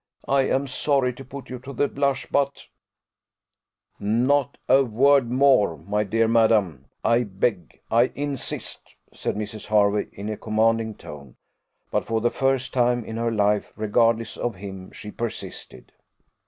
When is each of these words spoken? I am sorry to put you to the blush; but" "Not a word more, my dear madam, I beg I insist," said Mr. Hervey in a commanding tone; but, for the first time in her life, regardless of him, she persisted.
I 0.27 0.49
am 0.49 0.65
sorry 0.65 1.13
to 1.13 1.23
put 1.23 1.51
you 1.51 1.59
to 1.59 1.73
the 1.73 1.87
blush; 1.87 2.25
but" 2.31 2.65
"Not 4.27 4.57
a 4.67 4.83
word 4.83 5.29
more, 5.29 5.77
my 5.77 6.03
dear 6.03 6.27
madam, 6.27 6.85
I 7.03 7.21
beg 7.21 7.79
I 7.91 8.11
insist," 8.15 8.95
said 9.13 9.35
Mr. 9.35 9.63
Hervey 9.67 10.09
in 10.11 10.27
a 10.29 10.37
commanding 10.37 10.95
tone; 10.95 11.35
but, 11.91 12.05
for 12.05 12.19
the 12.19 12.31
first 12.31 12.73
time 12.73 13.05
in 13.05 13.17
her 13.17 13.29
life, 13.31 13.73
regardless 13.75 14.37
of 14.37 14.55
him, 14.55 14.91
she 14.91 15.11
persisted. 15.11 15.91